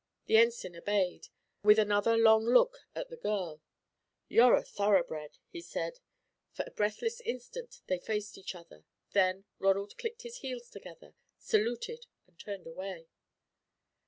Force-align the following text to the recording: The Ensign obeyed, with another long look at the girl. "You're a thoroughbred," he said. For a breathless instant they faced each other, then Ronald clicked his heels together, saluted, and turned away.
The 0.25 0.37
Ensign 0.37 0.75
obeyed, 0.75 1.27
with 1.61 1.77
another 1.77 2.17
long 2.17 2.43
look 2.43 2.75
at 2.95 3.11
the 3.11 3.17
girl. 3.17 3.61
"You're 4.29 4.55
a 4.55 4.63
thoroughbred," 4.63 5.37
he 5.51 5.61
said. 5.61 5.99
For 6.53 6.65
a 6.67 6.71
breathless 6.71 7.21
instant 7.23 7.83
they 7.85 7.99
faced 7.99 8.35
each 8.35 8.55
other, 8.55 8.83
then 9.11 9.45
Ronald 9.59 9.99
clicked 9.99 10.23
his 10.23 10.37
heels 10.37 10.71
together, 10.71 11.13
saluted, 11.37 12.07
and 12.25 12.39
turned 12.39 12.65
away. 12.65 13.09